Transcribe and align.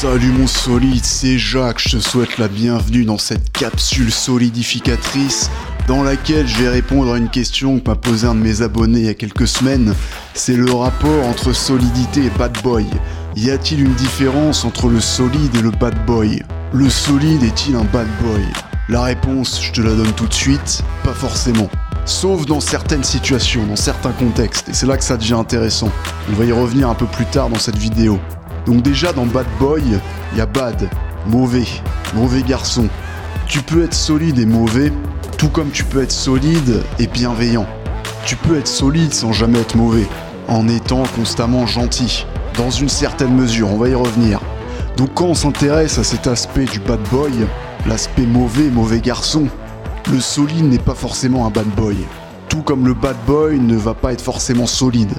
Salut 0.00 0.32
mon 0.32 0.46
solide, 0.46 1.04
c'est 1.04 1.38
Jacques, 1.38 1.82
je 1.86 1.98
te 1.98 2.02
souhaite 2.02 2.38
la 2.38 2.48
bienvenue 2.48 3.04
dans 3.04 3.18
cette 3.18 3.52
capsule 3.52 4.10
solidificatrice 4.10 5.50
dans 5.88 6.02
laquelle 6.02 6.48
je 6.48 6.56
vais 6.56 6.70
répondre 6.70 7.12
à 7.12 7.18
une 7.18 7.28
question 7.28 7.78
que 7.78 7.90
m'a 7.90 7.96
posée 7.96 8.26
un 8.26 8.34
de 8.34 8.40
mes 8.40 8.62
abonnés 8.62 9.00
il 9.00 9.04
y 9.04 9.10
a 9.10 9.14
quelques 9.14 9.46
semaines. 9.46 9.94
C'est 10.32 10.56
le 10.56 10.72
rapport 10.72 11.26
entre 11.26 11.52
solidité 11.52 12.24
et 12.24 12.30
bad 12.30 12.56
boy. 12.62 12.86
Y 13.36 13.50
a-t-il 13.50 13.82
une 13.82 13.92
différence 13.92 14.64
entre 14.64 14.88
le 14.88 15.00
solide 15.00 15.54
et 15.54 15.60
le 15.60 15.70
bad 15.70 16.06
boy? 16.06 16.42
Le 16.72 16.88
solide 16.88 17.42
est-il 17.42 17.76
un 17.76 17.84
bad 17.84 18.08
boy? 18.22 18.42
La 18.88 19.02
réponse, 19.02 19.60
je 19.62 19.70
te 19.70 19.82
la 19.82 19.92
donne 19.92 20.12
tout 20.12 20.28
de 20.28 20.32
suite, 20.32 20.82
pas 21.04 21.12
forcément. 21.12 21.68
Sauf 22.06 22.46
dans 22.46 22.60
certaines 22.60 23.04
situations, 23.04 23.66
dans 23.66 23.76
certains 23.76 24.12
contextes, 24.12 24.70
et 24.70 24.72
c'est 24.72 24.86
là 24.86 24.96
que 24.96 25.04
ça 25.04 25.18
devient 25.18 25.34
intéressant. 25.34 25.90
On 26.30 26.36
va 26.36 26.46
y 26.46 26.52
revenir 26.52 26.88
un 26.88 26.94
peu 26.94 27.04
plus 27.04 27.26
tard 27.26 27.50
dans 27.50 27.58
cette 27.58 27.76
vidéo. 27.76 28.18
Donc 28.70 28.82
déjà 28.82 29.12
dans 29.12 29.26
Bad 29.26 29.48
Boy, 29.58 29.82
il 30.30 30.38
y 30.38 30.40
a 30.40 30.46
bad, 30.46 30.88
mauvais, 31.26 31.66
mauvais 32.14 32.42
garçon. 32.42 32.86
Tu 33.48 33.62
peux 33.62 33.82
être 33.82 33.94
solide 33.94 34.38
et 34.38 34.46
mauvais, 34.46 34.92
tout 35.38 35.48
comme 35.48 35.70
tu 35.70 35.82
peux 35.82 36.00
être 36.00 36.12
solide 36.12 36.80
et 37.00 37.08
bienveillant. 37.08 37.66
Tu 38.24 38.36
peux 38.36 38.56
être 38.56 38.68
solide 38.68 39.12
sans 39.12 39.32
jamais 39.32 39.58
être 39.58 39.74
mauvais, 39.74 40.06
en 40.46 40.68
étant 40.68 41.02
constamment 41.16 41.66
gentil, 41.66 42.24
dans 42.56 42.70
une 42.70 42.88
certaine 42.88 43.34
mesure, 43.34 43.72
on 43.72 43.76
va 43.76 43.88
y 43.88 43.94
revenir. 43.96 44.38
Donc 44.96 45.14
quand 45.14 45.26
on 45.26 45.34
s'intéresse 45.34 45.98
à 45.98 46.04
cet 46.04 46.28
aspect 46.28 46.66
du 46.66 46.78
bad 46.78 47.00
boy, 47.10 47.32
l'aspect 47.88 48.22
mauvais, 48.22 48.70
mauvais 48.70 49.00
garçon, 49.00 49.48
le 50.12 50.20
solide 50.20 50.66
n'est 50.66 50.78
pas 50.78 50.94
forcément 50.94 51.44
un 51.44 51.50
bad 51.50 51.66
boy. 51.74 51.96
Tout 52.48 52.62
comme 52.62 52.86
le 52.86 52.94
bad 52.94 53.16
boy 53.26 53.58
ne 53.58 53.74
va 53.74 53.94
pas 53.94 54.12
être 54.12 54.22
forcément 54.22 54.66
solide. 54.66 55.14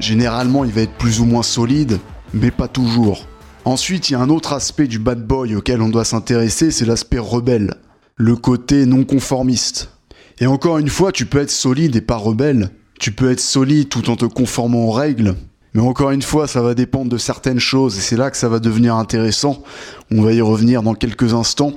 Généralement, 0.00 0.64
il 0.64 0.72
va 0.72 0.80
être 0.80 0.98
plus 0.98 1.20
ou 1.20 1.24
moins 1.24 1.44
solide, 1.44 2.00
mais 2.34 2.50
pas 2.50 2.68
toujours. 2.68 3.26
Ensuite, 3.64 4.08
il 4.08 4.12
y 4.12 4.16
a 4.16 4.20
un 4.20 4.28
autre 4.28 4.52
aspect 4.52 4.86
du 4.86 4.98
bad 4.98 5.26
boy 5.26 5.56
auquel 5.56 5.82
on 5.82 5.88
doit 5.88 6.04
s'intéresser, 6.04 6.70
c'est 6.70 6.84
l'aspect 6.84 7.18
rebelle, 7.18 7.74
le 8.16 8.36
côté 8.36 8.86
non 8.86 9.04
conformiste. 9.04 9.90
Et 10.38 10.46
encore 10.46 10.78
une 10.78 10.88
fois, 10.88 11.12
tu 11.12 11.26
peux 11.26 11.40
être 11.40 11.50
solide 11.50 11.96
et 11.96 12.00
pas 12.00 12.16
rebelle. 12.16 12.70
Tu 13.00 13.12
peux 13.12 13.30
être 13.30 13.40
solide 13.40 13.88
tout 13.88 14.10
en 14.10 14.16
te 14.16 14.26
conformant 14.26 14.84
aux 14.84 14.92
règles. 14.92 15.34
Mais 15.74 15.82
encore 15.82 16.10
une 16.10 16.22
fois, 16.22 16.46
ça 16.46 16.62
va 16.62 16.74
dépendre 16.74 17.10
de 17.10 17.18
certaines 17.18 17.58
choses 17.58 17.98
et 17.98 18.00
c'est 18.00 18.16
là 18.16 18.30
que 18.30 18.36
ça 18.36 18.48
va 18.48 18.58
devenir 18.58 18.96
intéressant. 18.96 19.62
On 20.10 20.22
va 20.22 20.32
y 20.32 20.40
revenir 20.40 20.82
dans 20.82 20.94
quelques 20.94 21.34
instants. 21.34 21.74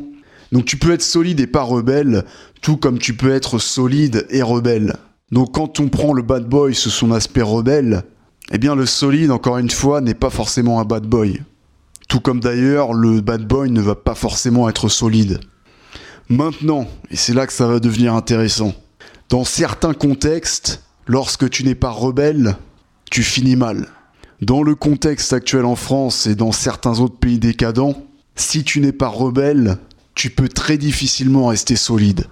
Donc 0.52 0.66
tu 0.66 0.78
peux 0.78 0.94
être 0.94 1.02
solide 1.02 1.40
et 1.40 1.48
pas 1.48 1.64
rebelle, 1.64 2.24
tout 2.62 2.78
comme 2.78 2.98
tu 2.98 3.14
peux 3.14 3.32
être 3.32 3.60
solide 3.60 4.26
et 4.30 4.42
rebelle. 4.42 4.96
Donc 5.32 5.54
quand 5.54 5.80
on 5.80 5.90
prend 5.90 6.14
le 6.14 6.24
bad 6.24 6.48
boy 6.48 6.74
sous 6.74 6.90
son 6.90 7.12
aspect 7.12 7.42
rebelle, 7.42 8.04
eh 8.52 8.58
bien 8.58 8.76
le 8.76 8.86
solide, 8.86 9.32
encore 9.32 9.58
une 9.58 9.70
fois, 9.70 10.02
n'est 10.02 10.14
pas 10.14 10.30
forcément 10.30 10.80
un 10.80 10.86
bad 10.86 11.06
boy. 11.06 11.42
Tout 12.08 12.20
comme 12.20 12.40
d'ailleurs, 12.40 12.94
le 12.94 13.22
bad 13.22 13.48
boy 13.48 13.70
ne 13.70 13.82
va 13.82 13.96
pas 13.96 14.16
forcément 14.16 14.68
être 14.68 14.90
solide. 14.90 15.40
Maintenant, 16.30 16.88
et 17.12 17.16
c'est 17.16 17.34
là 17.34 17.48
que 17.48 17.54
ça 17.54 17.68
va 17.68 17.80
devenir 17.80 18.14
intéressant, 18.14 18.74
dans 19.30 19.44
certains 19.44 19.94
contextes, 19.94 20.84
lorsque 21.06 21.50
tu 21.50 21.64
n'es 21.64 21.76
pas 21.76 21.92
rebelle, 21.92 22.56
tu 23.12 23.24
finis 23.24 23.56
mal. 23.56 23.88
Dans 24.42 24.64
le 24.64 24.74
contexte 24.74 25.34
actuel 25.34 25.66
en 25.66 25.76
France 25.76 26.26
et 26.26 26.36
dans 26.36 26.52
certains 26.52 27.00
autres 27.00 27.18
pays 27.18 27.40
décadents, 27.40 28.06
si 28.36 28.64
tu 28.64 28.80
n'es 28.80 28.92
pas 28.92 29.08
rebelle, 29.08 29.78
tu 30.16 30.30
peux 30.30 30.50
très 30.50 30.78
difficilement 30.78 31.48
rester 31.48 31.76
solide. 31.76 32.26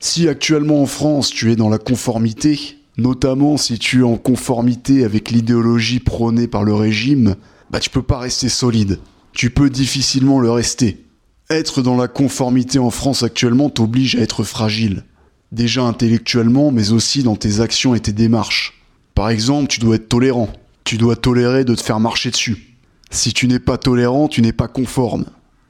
Si 0.00 0.28
actuellement 0.28 0.82
en 0.82 0.86
France 0.86 1.30
tu 1.30 1.52
es 1.52 1.56
dans 1.56 1.68
la 1.68 1.78
conformité, 1.78 2.78
notamment 2.96 3.56
si 3.56 3.78
tu 3.78 4.00
es 4.00 4.04
en 4.04 4.16
conformité 4.16 5.04
avec 5.04 5.30
l'idéologie 5.30 6.00
prônée 6.00 6.46
par 6.46 6.64
le 6.64 6.74
régime, 6.74 7.36
bah 7.70 7.80
tu 7.80 7.90
peux 7.90 8.02
pas 8.02 8.18
rester 8.18 8.48
solide. 8.48 9.00
Tu 9.32 9.50
peux 9.50 9.70
difficilement 9.70 10.40
le 10.40 10.50
rester. 10.50 11.04
Être 11.48 11.82
dans 11.82 11.96
la 11.96 12.08
conformité 12.08 12.78
en 12.78 12.90
France 12.90 13.22
actuellement 13.22 13.70
t'oblige 13.70 14.16
à 14.16 14.20
être 14.20 14.44
fragile. 14.44 15.04
Déjà 15.52 15.82
intellectuellement, 15.82 16.70
mais 16.70 16.92
aussi 16.92 17.22
dans 17.22 17.36
tes 17.36 17.60
actions 17.60 17.94
et 17.94 18.00
tes 18.00 18.12
démarches. 18.12 18.82
Par 19.14 19.28
exemple, 19.28 19.68
tu 19.68 19.80
dois 19.80 19.96
être 19.96 20.08
tolérant. 20.08 20.48
Tu 20.84 20.96
dois 20.96 21.16
tolérer 21.16 21.64
de 21.64 21.74
te 21.74 21.82
faire 21.82 22.00
marcher 22.00 22.30
dessus. 22.30 22.76
Si 23.10 23.32
tu 23.32 23.46
n'es 23.48 23.58
pas 23.58 23.76
tolérant, 23.76 24.28
tu 24.28 24.40
n'es 24.40 24.54
pas 24.54 24.68
conforme. 24.68 25.26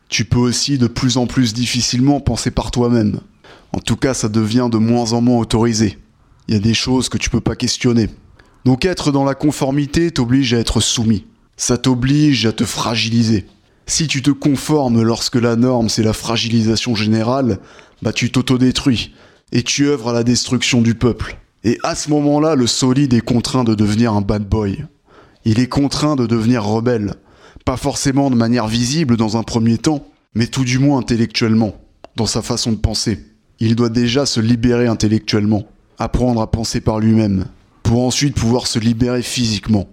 Tu 0.08 0.24
peux 0.24 0.38
aussi 0.38 0.78
de 0.78 0.86
plus 0.86 1.16
en 1.16 1.26
plus 1.26 1.52
difficilement 1.52 2.20
penser 2.20 2.50
par 2.50 2.70
toi-même. 2.70 3.20
En 3.72 3.80
tout 3.80 3.96
cas, 3.96 4.14
ça 4.14 4.28
devient 4.28 4.68
de 4.70 4.78
moins 4.78 5.12
en 5.12 5.20
moins 5.20 5.38
autorisé. 5.38 5.98
Il 6.52 6.56
y 6.56 6.58
a 6.58 6.60
des 6.60 6.74
choses 6.74 7.08
que 7.08 7.16
tu 7.16 7.30
peux 7.30 7.40
pas 7.40 7.56
questionner. 7.56 8.10
Donc 8.66 8.84
être 8.84 9.10
dans 9.10 9.24
la 9.24 9.34
conformité 9.34 10.10
t'oblige 10.10 10.52
à 10.52 10.58
être 10.58 10.80
soumis. 10.80 11.24
Ça 11.56 11.78
t'oblige 11.78 12.44
à 12.44 12.52
te 12.52 12.66
fragiliser. 12.66 13.46
Si 13.86 14.06
tu 14.06 14.20
te 14.20 14.30
conformes 14.30 15.00
lorsque 15.00 15.36
la 15.36 15.56
norme 15.56 15.88
c'est 15.88 16.02
la 16.02 16.12
fragilisation 16.12 16.94
générale, 16.94 17.58
bah 18.02 18.12
tu 18.12 18.30
t'autodétruis 18.30 19.14
et 19.50 19.62
tu 19.62 19.86
œuvres 19.86 20.10
à 20.10 20.12
la 20.12 20.24
destruction 20.24 20.82
du 20.82 20.94
peuple. 20.94 21.38
Et 21.64 21.78
à 21.84 21.94
ce 21.94 22.10
moment-là, 22.10 22.54
le 22.54 22.66
solide 22.66 23.14
est 23.14 23.22
contraint 23.22 23.64
de 23.64 23.74
devenir 23.74 24.12
un 24.12 24.20
bad 24.20 24.46
boy. 24.46 24.84
Il 25.46 25.58
est 25.58 25.68
contraint 25.68 26.16
de 26.16 26.26
devenir 26.26 26.64
rebelle. 26.64 27.14
Pas 27.64 27.78
forcément 27.78 28.28
de 28.28 28.36
manière 28.36 28.66
visible 28.66 29.16
dans 29.16 29.38
un 29.38 29.42
premier 29.42 29.78
temps, 29.78 30.06
mais 30.34 30.48
tout 30.48 30.64
du 30.64 30.78
moins 30.78 30.98
intellectuellement, 30.98 31.72
dans 32.16 32.26
sa 32.26 32.42
façon 32.42 32.72
de 32.72 32.76
penser. 32.76 33.24
Il 33.58 33.74
doit 33.74 33.88
déjà 33.88 34.26
se 34.26 34.40
libérer 34.40 34.86
intellectuellement, 34.86 35.66
apprendre 36.02 36.40
à 36.40 36.50
penser 36.50 36.80
par 36.80 37.00
lui-même, 37.00 37.46
pour 37.82 38.04
ensuite 38.04 38.34
pouvoir 38.34 38.66
se 38.66 38.78
libérer 38.78 39.22
physiquement. 39.22 39.88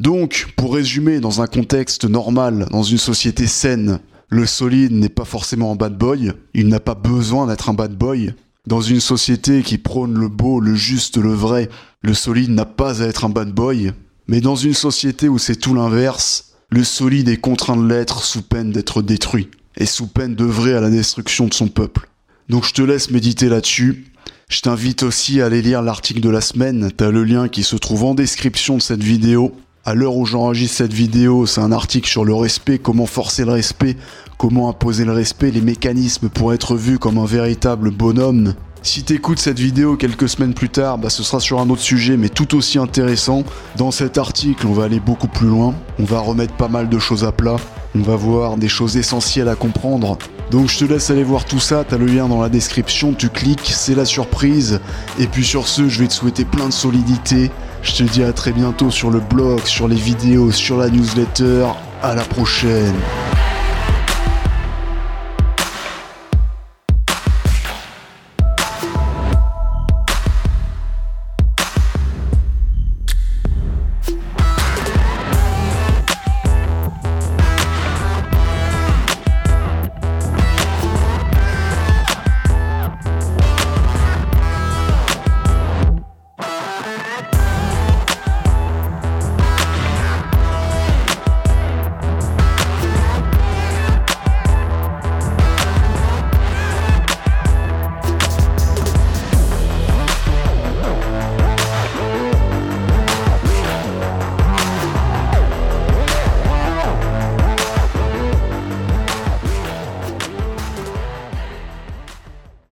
Donc, 0.00 0.52
pour 0.56 0.74
résumer, 0.74 1.20
dans 1.20 1.40
un 1.40 1.46
contexte 1.46 2.04
normal, 2.04 2.66
dans 2.70 2.82
une 2.82 2.98
société 2.98 3.46
saine, 3.46 4.00
le 4.28 4.46
solide 4.46 4.92
n'est 4.92 5.08
pas 5.08 5.24
forcément 5.24 5.72
un 5.72 5.76
bad 5.76 5.96
boy, 5.96 6.32
il 6.54 6.68
n'a 6.68 6.80
pas 6.80 6.94
besoin 6.94 7.46
d'être 7.46 7.68
un 7.68 7.74
bad 7.74 7.96
boy. 7.96 8.34
Dans 8.66 8.80
une 8.80 9.00
société 9.00 9.62
qui 9.62 9.78
prône 9.78 10.18
le 10.18 10.28
beau, 10.28 10.58
le 10.58 10.74
juste, 10.74 11.18
le 11.18 11.32
vrai, 11.32 11.68
le 12.02 12.14
solide 12.14 12.50
n'a 12.50 12.64
pas 12.64 13.02
à 13.02 13.06
être 13.06 13.24
un 13.24 13.28
bad 13.28 13.52
boy. 13.52 13.92
Mais 14.26 14.40
dans 14.40 14.56
une 14.56 14.74
société 14.74 15.28
où 15.28 15.38
c'est 15.38 15.56
tout 15.56 15.74
l'inverse, 15.74 16.54
le 16.70 16.82
solide 16.82 17.28
est 17.28 17.36
contraint 17.36 17.76
de 17.76 17.86
l'être 17.86 18.24
sous 18.24 18.42
peine 18.42 18.72
d'être 18.72 19.02
détruit, 19.02 19.48
et 19.76 19.86
sous 19.86 20.06
peine 20.06 20.34
d'œuvrer 20.34 20.74
à 20.74 20.80
la 20.80 20.90
destruction 20.90 21.46
de 21.46 21.54
son 21.54 21.68
peuple. 21.68 22.08
Donc 22.48 22.66
je 22.66 22.72
te 22.72 22.82
laisse 22.82 23.10
méditer 23.10 23.48
là-dessus. 23.48 24.06
Je 24.54 24.60
t'invite 24.60 25.02
aussi 25.02 25.40
à 25.40 25.46
aller 25.46 25.62
lire 25.62 25.82
l'article 25.82 26.20
de 26.20 26.28
la 26.30 26.40
semaine, 26.40 26.92
t'as 26.96 27.10
le 27.10 27.24
lien 27.24 27.48
qui 27.48 27.64
se 27.64 27.74
trouve 27.74 28.04
en 28.04 28.14
description 28.14 28.76
de 28.76 28.82
cette 28.82 29.02
vidéo. 29.02 29.52
À 29.84 29.94
l'heure 29.94 30.16
où 30.16 30.26
j'enregistre 30.26 30.76
cette 30.76 30.92
vidéo, 30.92 31.44
c'est 31.44 31.60
un 31.60 31.72
article 31.72 32.08
sur 32.08 32.24
le 32.24 32.34
respect, 32.36 32.78
comment 32.78 33.06
forcer 33.06 33.44
le 33.44 33.50
respect, 33.50 33.96
comment 34.38 34.68
imposer 34.68 35.04
le 35.04 35.10
respect, 35.10 35.50
les 35.50 35.60
mécanismes 35.60 36.28
pour 36.28 36.54
être 36.54 36.76
vu 36.76 37.00
comme 37.00 37.18
un 37.18 37.26
véritable 37.26 37.90
bonhomme. 37.90 38.54
Si 38.80 39.02
t'écoutes 39.02 39.40
cette 39.40 39.58
vidéo 39.58 39.96
quelques 39.96 40.28
semaines 40.28 40.54
plus 40.54 40.68
tard, 40.68 40.98
bah 40.98 41.10
ce 41.10 41.24
sera 41.24 41.40
sur 41.40 41.58
un 41.58 41.68
autre 41.68 41.82
sujet 41.82 42.16
mais 42.16 42.28
tout 42.28 42.54
aussi 42.54 42.78
intéressant. 42.78 43.42
Dans 43.76 43.90
cet 43.90 44.18
article, 44.18 44.68
on 44.68 44.72
va 44.72 44.84
aller 44.84 45.00
beaucoup 45.00 45.26
plus 45.26 45.48
loin, 45.48 45.74
on 45.98 46.04
va 46.04 46.20
remettre 46.20 46.54
pas 46.54 46.68
mal 46.68 46.88
de 46.88 46.98
choses 47.00 47.24
à 47.24 47.32
plat, 47.32 47.56
on 47.94 48.02
va 48.02 48.16
voir 48.16 48.56
des 48.56 48.68
choses 48.68 48.96
essentielles 48.96 49.48
à 49.48 49.54
comprendre. 49.54 50.18
Donc 50.50 50.68
je 50.68 50.78
te 50.78 50.84
laisse 50.84 51.10
aller 51.10 51.24
voir 51.24 51.44
tout 51.44 51.60
ça, 51.60 51.84
t'as 51.88 51.96
le 51.96 52.06
lien 52.06 52.28
dans 52.28 52.42
la 52.42 52.48
description, 52.48 53.14
tu 53.14 53.28
cliques, 53.28 53.72
c'est 53.72 53.94
la 53.94 54.04
surprise. 54.04 54.80
Et 55.18 55.26
puis 55.26 55.44
sur 55.44 55.68
ce, 55.68 55.88
je 55.88 56.00
vais 56.00 56.08
te 56.08 56.12
souhaiter 56.12 56.44
plein 56.44 56.66
de 56.66 56.72
solidité, 56.72 57.50
je 57.82 57.92
te 57.94 58.02
dis 58.02 58.22
à 58.22 58.32
très 58.32 58.52
bientôt 58.52 58.90
sur 58.90 59.10
le 59.10 59.20
blog, 59.20 59.60
sur 59.64 59.88
les 59.88 59.96
vidéos, 59.96 60.50
sur 60.50 60.76
la 60.76 60.88
newsletter. 60.90 61.66
À 62.02 62.14
la 62.14 62.22
prochaine. 62.22 62.94